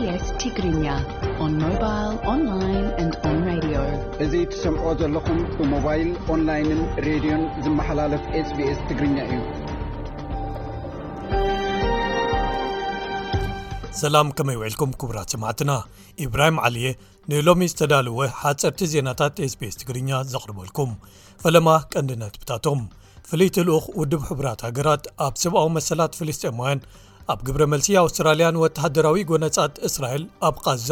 [0.00, 0.58] ኛእዚ
[4.52, 9.38] ትሰምዖ ዘለኹም ብሞባይል ኦንላይን ሬድዮን ዝመሓላለፍ ስስ ትግርኛ እዩ
[14.02, 15.72] ሰላም ከመይ ውዕልኩም ክቡራት ሰማዕትና
[16.26, 16.88] ኢብራሂም ዓሊየ
[17.32, 20.92] ንሎሚ ዝተዳልወ ሓፀርቲ ዜናታት ስስ ትግርኛ ዘቕርበልኩም
[21.44, 22.80] ፈለማ ቀንዲ ነትብታቶም
[23.30, 26.80] ፍለይተልኡኽ ውድብ ሕቡራት ሃገራት ኣብ ሰብኣዊ መሰላት ፍልስጠማውያን
[27.32, 30.88] ኣብ ግብረ መልሲ ኣውስትራልያን ወተሃደራዊ ጎነጻት እስራኤል ኣብ ቃዛ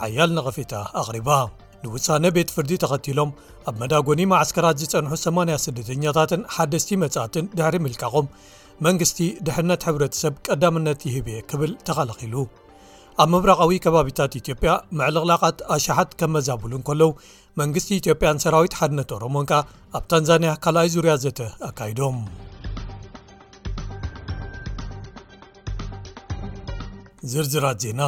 [0.00, 1.28] ሓያል ነቐፊታ ኣቕሪባ
[1.82, 3.30] ንውሳነ ቤት ፍርዲ ተኸቲሎም
[3.70, 8.26] ኣብ መዳጎኒ ማዓስከራት ዝፀንሑ 80 ስደተኛታትን ሓደስቲ መጻእትን ድሕሪ ምልካቖም
[8.86, 12.34] መንግስቲ ድሕነት ሕብረተሰብ ቀዳምነት ይህብየ ክብል ተኻላኺሉ
[13.22, 17.10] ኣብ ምብራቃዊ ከባቢታት ኢትዮጵያ መዕልቕላቓት ኣሸሓት ከም መዛብሉን ከለዉ
[17.62, 19.62] መንግስቲ ኢትዮጵያን ሰራዊት ሓድነት ኦሮሞን ከዓ
[20.00, 22.18] ኣብ ታንዛንያ ካልኣይ ዙርያ ዘተ ኣካይዶም
[27.30, 28.02] ዝርዝራት ዜና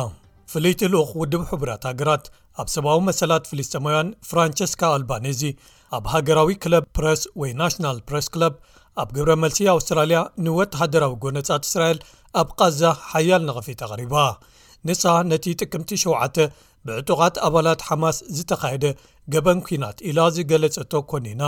[0.51, 2.25] ፍልይቲ ልኡኽ ውድብ ሕቡራት ሃገራት
[2.61, 5.43] ኣብ ሰብዊ መሰላት ፍልስጥማውያን ፍራንቸስካ ኣልባኔዚ
[5.97, 8.55] ኣብ ሃገራዊ ክለብ ፕረስ ወይ ናሽናል ፕሬስ ክለብ
[9.03, 11.99] ኣብ ግብረ መልሲ ኣውስትራልያ ንወትሃደራዊ ጎነፃት እስራኤል
[12.41, 14.15] ኣብ ቃዛ ሓያል ንቐፊት ኣቕሪባ
[14.89, 16.37] ንሳ ነቲ ጥቅምቲ 7ተ
[16.89, 18.85] ብዕጡቃት ኣባላት ሓማስ ዝተካየደ
[19.33, 21.43] ገበን ኩናት ኢላ ዝገለፀቶ ኮኒኢና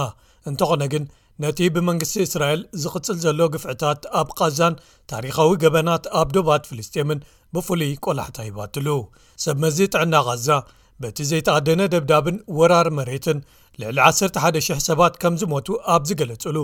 [0.51, 1.05] እንተኾነ ግን
[1.43, 4.75] ነቲ ብመንግስቲ እስራኤል ዝቕፅል ዘሎ ግፍዕታት ኣብ ቃዛን
[5.13, 7.21] ታሪካዊ ገበናት ኣብ ዶባት ፍልስጥምን
[7.57, 8.89] ብፍሉይ ቆላሕታ ይባትሉ
[9.45, 10.49] ሰብ መዚ ጥዕና ቓዛ
[11.03, 13.39] በቲ ዘይተኣደነ ደብዳብን ወራር መሬትን
[13.81, 16.57] ልዕሊ 11,000 ሰባት ከም ዝሞቱ ኣብ ዝገለፅሉ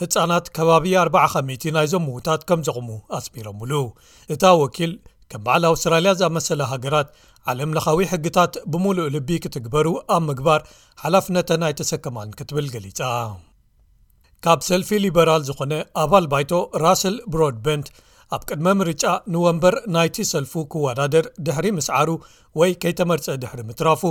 [0.00, 3.72] ህፃናት ከባቢ 40 ኸ ናይ ዞምዉታት ከም ዘቕሙ ኣስሚሮምሉ
[4.34, 4.92] እታ ወኪል
[5.32, 7.08] ከም በዓል ኣውስትራልያ ዝኣመሰለ ሃገራት
[7.50, 9.86] ዓለምለኻዊ ሕግታት ብምሉእ ልቢ ክትግበሩ
[10.16, 10.60] ኣብ ምግባር
[11.02, 13.00] ሓላፍነተን ኣይተሰከማን ክትብል ገሊጻ
[14.44, 15.72] ካብ ሰልፊ ሊበራል ዝኾነ
[16.04, 16.52] ኣባል ባይቶ
[16.84, 17.86] ራስል ብሮድ በንት
[18.34, 22.08] ኣብ ቅድሚ ምርጫ ንወንበር ናይቲ ሰልፉ ክወዳድር ድሕሪ ምስዓሩ
[22.60, 24.02] ወይ ከይተመርፀ ድሕሪ ምትራፉ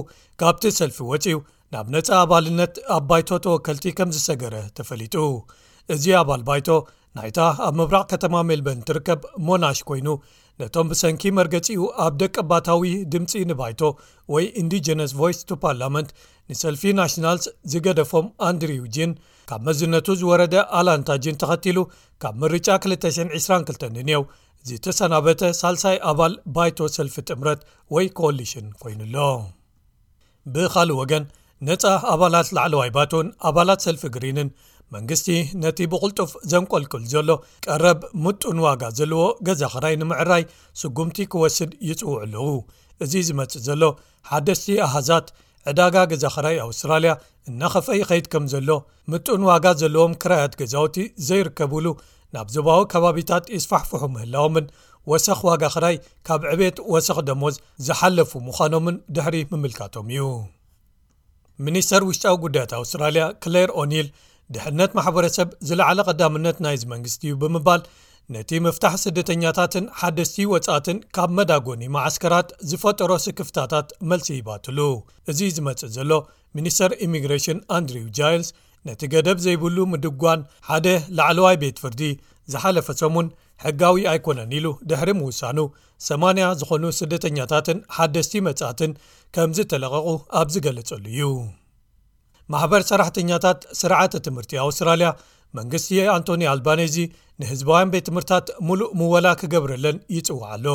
[0.41, 1.39] ካብቲ ሰልፊ ወፂው
[1.75, 5.15] ናብ ነፃ ኣባልነት ኣብ ባይቶ ተወከልቲ ከም ዝሰገረ ተፈሊጡ
[5.95, 6.67] እዚ ኣባል ባይቶ
[7.17, 10.07] ናይ ታ ኣብ ምብራቅ ከተማ ሜልበን ትርከብ ሞናሽ ኮይኑ
[10.61, 12.81] ነቶም ብሰንኪ መርገጺኡ ኣብ ደቂ ባታዊ
[13.13, 13.81] ድምፂ ንባይቶ
[14.33, 16.09] ወይ ኢንዲጀነስ ቫይስ ቱ ፓርመንት
[16.51, 19.11] ንሰልፊ ናሽናልስ ዝገደፎም ኣንድሪው ጅን
[19.49, 21.79] ካብ መዝነቱ ዝወረደ ኣላንታጅን ተኸቲሉ
[22.23, 24.23] ካብ ምርጫ 222 ድንኤው
[24.69, 27.59] ዝተሰናበተ ሳልሳይ ኣባል ባይቶ ሰልፊ ጥምረት
[27.95, 29.25] ወይ ኮሊሽን ኮይኑኣሎ
[30.53, 31.23] ብኻሊእ ወገን
[31.67, 31.83] ነፃ
[32.13, 34.47] ኣባላት ላዕለዋይ ባትን ኣባላት ሰልፊ ግሪንን
[34.93, 35.27] መንግስቲ
[35.63, 37.29] ነቲ ብቕልጡፍ ዘንቈልቁል ዘሎ
[37.65, 40.43] ቀረብ ምጡን ዋጋ ዘለዎ ገዛ ክራይ ንምዕራይ
[40.81, 42.49] ስጉምቲ ክወስድ ይጽውዕ ኣለዉ
[43.03, 43.81] እዚ ዝመጽእ ዘሎ
[44.31, 45.27] ሓደስቲ ኣሃዛት
[45.69, 47.11] ዕዳጋ ገዛ ክራይ ኣውስትራልያ
[47.49, 48.69] እነኸፈአ ይኸይድ ከም ዘሎ
[49.13, 50.97] ምጡን ዋጋ ዘለዎም ክራያት ገዛውቲ
[51.29, 51.85] ዘይርከብሉ
[52.35, 54.67] ናብ ዘበዊ ከባቢታት ይስፋሕፍሑ ምህላዎምን
[55.11, 55.95] ወሰኽ ዋጋ ክራይ
[56.27, 57.55] ካብ ዕብት ወሰኽ ደሞዝ
[57.87, 60.23] ዝሓለፉ ምዃኖምን ድሕሪ ምምልካቶም እዩ
[61.65, 64.07] ሚኒስተር ውሽጫዊ ጉዳያት ኣውስትራልያ ክለር ኦኒል
[64.53, 67.81] ድሕነት ማሕበረሰብ ዝለዕለ ቐዳምነት ናይ ዚ መንግስቲ እዩ ብምባል
[68.33, 74.79] ነቲ ምፍታሕ ስደተኛታትን ሓደስቲ ወጻእትን ካብ መዳጎኒ ማዓስከራት ዝፈጥሮ ስክፍታታት መልሲ ይባትሉ
[75.31, 76.11] እዚ ዝመጽእ ዘሎ
[76.57, 78.49] ሚኒስተር ኢሚግሬሽን ኣንድሪው ጃይንስ
[78.87, 82.01] ነቲ ገደብ ዘይብሉ ምድጓን ሓደ ላዕለዋይ ቤት ፍርዲ
[82.53, 83.29] ዝሓለፈሶምን
[83.65, 85.59] ሕጋዊ ኣይኮነን ኢሉ ድሕሪ ምውሳኑ
[86.07, 88.93] 8ማያ ዝኾኑ ስደተኛታትን ሓደስቲ መጻእትን
[89.37, 90.07] ከም ዝ ተለቐቑ
[90.39, 91.23] ኣብ ዝገለጸሉ እዩ
[92.53, 95.07] ማሕበር ሰራሕተኛታት ስርዓተ ትምህርቲ ኣውስትራልያ
[95.59, 96.95] መንግስቲ ኣንቶኒ ኣልባኔዚ
[97.41, 100.65] ንህዝባውያን ቤት ትምህርትታት ሙሉእ ምወላ ክገብረለን ይጽዋዓሉ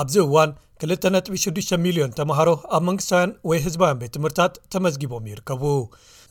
[0.00, 0.50] ኣብዚ እዋን
[0.82, 5.62] 2.6 ሚሊዮን ተምሃሮ ኣብ መንግስታውያን ወይ ህዝባውያን ቤት ትምህርትታት ተመዝጊቦም ይርከቡ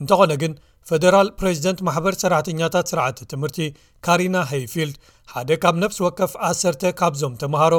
[0.02, 0.54] እንተኾነ ግን
[0.90, 3.59] ፌደራል ፕሬዚደንት ማሕበር ሰራሕተኛታት ስርዓተ ትምህርቲ
[4.06, 4.96] ካሪና ሃይፊልድ
[5.34, 7.74] ሓደ ካብ ነፍሲ ወከፍ ዓሰርተ ካብዞም ተምሃሮ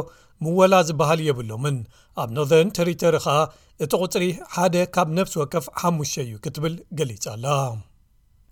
[0.45, 1.77] ምወላ ዝበሃል የብሎምን
[2.23, 3.39] ኣብ ኖዘርን ተሪቶሪ ኸኣ
[3.85, 7.47] እቲ ቕፅሪ ሓደ ካብ ነብሲ ወከፍ ሓሙሽተ እዩ ክትብል ገሊጻ ኣላ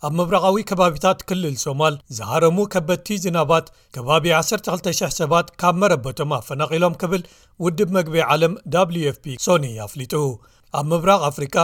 [0.07, 7.23] ኣብ ምብራቃዊ ከባቢታት ክልል ሶማል ዝሃረሙ ከበድቲ ዝናባት ከባቢ 1200 ሰባት ካብ መረበቶም ኣፈናቒሎም ክብል
[7.65, 10.15] ውድብ መግበ ዓለም wfፒ ሶኒ ኣፍሊጡ
[10.81, 11.57] ኣብ ምብራቕ ኣፍሪካ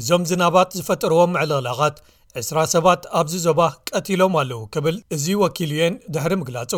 [0.00, 1.96] እዞም ዝናባት ዝፈጥርዎም መዕሊ ቕላቓት
[2.42, 3.60] 20ራ ሰባት ኣብዝ ዞባ
[3.94, 6.72] ቀቲሎም ኣለዉ ክብል እዚ ወኪሉ የን ድሕሪ ምግላጹ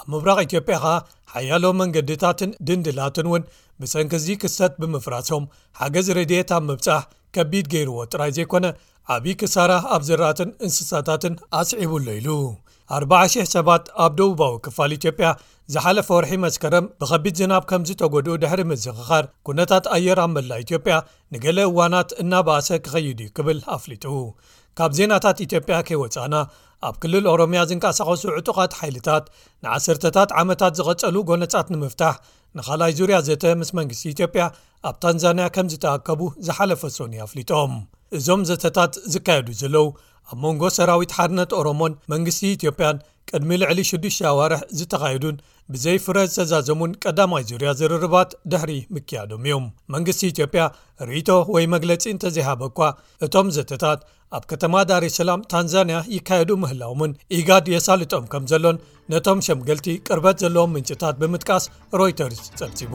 [0.00, 0.94] ኣብ ምብራኽ ኢትዮጵያ ኸኣ
[1.34, 3.44] ሓያሎ መንገድታትን ድንድላትን እውን
[3.80, 5.44] ብሰንኪዚ ክስተት ብምፍራሶም
[5.78, 7.02] ሓገዝ ረድኤታ ምብጻሕ
[7.34, 8.66] ከቢድ ገይርዎ ጥራይ ዘይኰነ
[9.14, 12.28] ዓብዪ ክሳራ ኣብ ዝረእትን እንስሳታትን ኣስዒቡሉ ኢሉ
[12.98, 15.28] 4,000 ሰባት ኣብ ደቡባዊ ክፋል ኢትዮጵያ
[15.74, 20.96] ዝሓለፈ ወርሒ መስከረም ብከቢድ ዝናብ ከም ዝተጎድኡ ድሕሪ ምዚክኻር ኵነታት ኣየራመላ ኢትዮጵያ
[21.34, 24.04] ንገለ እዋናት እናባእሰ ክኸይድ እዩ ክብል ኣፍሊጡ
[24.78, 26.34] ካብ ዜናታት ኢትዮጵያ ከይወፃእና
[26.86, 29.24] ኣብ ክልል ኦሮምያ ዝንቀሳኸሱ ዕጡቓት ሓይልታት
[29.64, 32.16] ንዓሰርተታት ዓመታት ዝቐጸሉ ጎነፃት ንምፍታሕ
[32.58, 34.42] ንኻልይ ዙርያ ዘተ ምስ መንግስቲ ኢትዮጵያ
[34.90, 37.72] ኣብ ታንዛንያ ከም ዝተኣከቡ ዝሓለፈ ሶኒ ኣፍሊጦም
[38.18, 39.86] እዞም ዘተታት ዝካየዱ ዘለዉ
[40.32, 42.96] ኣብ መንጎ ሰራዊት ሓድነት ኦሮሞን መንግስቲ ኢትዮጵያን
[43.30, 45.36] ቅድሚ ልዕሊ 6 አዋርሕ ዝተኻየዱን
[45.72, 49.64] ብዘይ ፍረ ዝተዛዘሙን ቀዳማይ ዙርያ ዝርርባት ድሕሪ ምክያዶም እዮም
[49.94, 50.64] መንግስቲ ኢትዮጵያ
[51.08, 52.80] ርእቶ ወይ መግለፂ እንተዘይሃበ እኳ
[53.26, 54.02] እቶም ዘተታት
[54.38, 58.80] ኣብ ከተማ ዳርሰላም ታንዛንያ ይካየዱ ምህላውምን ኢጋድ የሳልጦም ከም ዘሎን
[59.14, 61.66] ነቶም ሸምገልቲ ቅርበት ዘለዎም ምንጭታት ብምጥቃስ
[62.02, 62.94] ሮይተርስ ጸብፂቡ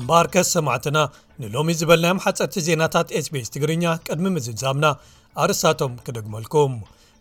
[0.00, 0.98] እምር ስ ሰማዕትና
[1.42, 4.86] ንሎሚ ዝበልናዮም ሓፀርቲ ዜናታት hቤs ትግርኛ ቅድሚ ምዝንዛምና
[5.44, 6.70] ኣርስሳቶም ክደግመልኩም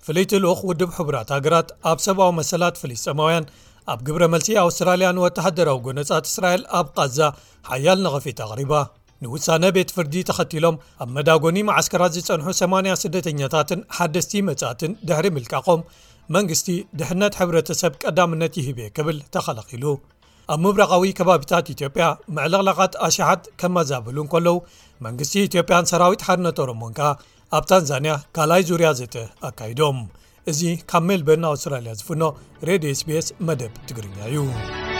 [0.06, 3.48] ፍለይቲ ልኡኽ ውድብ ሕቡራት ሃገራት ኣብ ሰብኣዊ መሰላት ፍልስጠማውያን
[3.94, 7.18] ኣብ ግብረ መልሲ ኣውስትራልያን ወተሓደራዊ ጎነፃት እስራኤል ኣብ ቓዛ
[7.70, 8.74] ሓያል ንቐፊት ኣቕሪባ
[9.26, 15.84] ንውሳነ ቤት ፍርዲ ተኸቲሎም ኣብ መዳጎኒ መዓስከራት ዝፀንሑ 80 ስደተኛታትን ሓደቲ መጻእትን ድሕሪ ምልቃቆም
[16.36, 16.68] መንግስቲ
[17.00, 19.84] ድሕነት ሕብረተሰብ ቀዳምነት ይህብየ ክብል ተኸለኺሉ
[20.54, 22.06] ኣብ ምብረቃዊ ከባቢታት ኢትዮጵያ
[22.38, 24.56] መዕለቕላቓት ኣሸሓት ከም መዛብህሉን ከለዉ
[25.06, 27.10] መንግስቲ ኢትዮጵያን ሰራዊት ሓርነት ሮሞን ከ
[27.58, 29.16] ኣብ ታንዛንያ ካላይ ዙርያ ዘተ
[29.50, 30.00] ኣካይዶም
[30.52, 30.62] እዚ
[30.92, 32.24] ካብ ሜልበና ኣውስትራልያ ዝፍኖ
[32.70, 34.94] ሬድ sps መደብ ትግርኛ እዩ